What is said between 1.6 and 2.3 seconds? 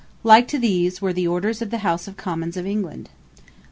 of the House of